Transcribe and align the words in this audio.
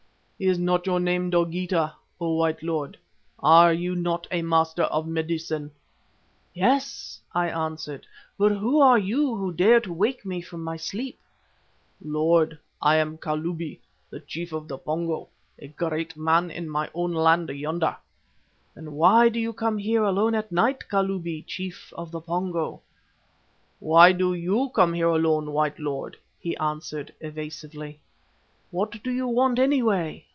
"'Is 0.43 0.57
not 0.57 0.87
your 0.87 0.99
name 0.99 1.29
Dogeetah, 1.29 1.93
O 2.19 2.33
White 2.33 2.63
Lord, 2.63 2.95
and 2.97 2.97
are 3.43 3.71
you 3.71 3.95
not 3.95 4.25
a 4.31 4.41
master 4.41 4.81
of 4.85 5.05
medicine?' 5.05 5.69
"'Yes,' 6.55 7.21
I 7.31 7.47
answered, 7.47 8.07
'but 8.39 8.51
who 8.53 8.79
are 8.81 8.97
you 8.97 9.35
who 9.35 9.53
dare 9.53 9.79
to 9.81 9.93
wake 9.93 10.25
me 10.25 10.41
from 10.41 10.63
my 10.63 10.77
sleep?' 10.77 11.19
"'Lord, 12.03 12.57
I 12.81 12.95
am 12.95 13.11
the 13.11 13.17
Kalubi, 13.19 13.81
the 14.09 14.19
Chief 14.19 14.51
of 14.51 14.67
the 14.67 14.79
Pongo, 14.79 15.29
a 15.59 15.67
great 15.67 16.17
man 16.17 16.49
in 16.49 16.67
my 16.67 16.89
own 16.95 17.13
land 17.13 17.49
yonder.' 17.49 17.95
"'Then 18.73 18.93
why 18.93 19.29
do 19.29 19.39
you 19.39 19.53
come 19.53 19.77
here 19.77 20.01
alone 20.03 20.33
at 20.33 20.51
night, 20.51 20.85
Kalubi, 20.89 21.45
Chief 21.45 21.93
of 21.95 22.09
the 22.09 22.19
Pongo?' 22.19 22.81
"'Why 23.79 24.11
do 24.11 24.33
you 24.33 24.71
come 24.73 24.93
here 24.93 25.09
alone, 25.09 25.51
White 25.51 25.77
Lord?' 25.77 26.17
he 26.39 26.57
answered 26.57 27.13
evasively. 27.21 27.99
"'What 28.71 29.03
do 29.03 29.11
you 29.11 29.27
want, 29.27 29.59
anyway? 29.59 30.25